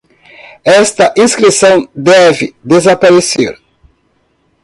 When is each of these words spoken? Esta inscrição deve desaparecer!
Esta 0.79 1.13
inscrição 1.15 1.87
deve 1.93 2.55
desaparecer! 2.63 3.55